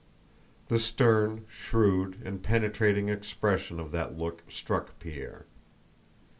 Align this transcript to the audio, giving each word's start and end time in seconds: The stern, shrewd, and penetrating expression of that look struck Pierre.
The 0.67 0.79
stern, 0.79 1.45
shrewd, 1.47 2.23
and 2.25 2.41
penetrating 2.41 3.09
expression 3.09 3.79
of 3.79 3.91
that 3.91 4.17
look 4.17 4.41
struck 4.49 4.97
Pierre. 4.97 5.45